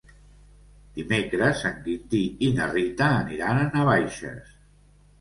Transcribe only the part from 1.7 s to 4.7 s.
en Quintí i na Rita aniran a Navaixes.